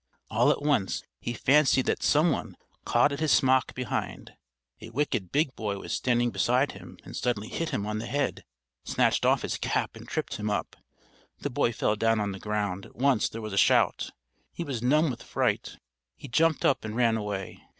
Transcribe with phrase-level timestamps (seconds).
[0.31, 4.33] All at once he fancied that some one caught at his smock behind:
[4.81, 8.43] a wicked big boy was standing beside him and suddenly hit him on the head,
[8.83, 10.75] snatched off his cap and tripped him up.
[11.41, 14.09] The boy fell down on the ground, at once there was a shout,
[14.51, 15.77] he was numb with fright,
[16.15, 17.59] he jumped up and ran away.